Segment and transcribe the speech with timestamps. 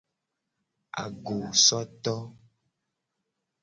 [1.03, 2.15] Agosoto.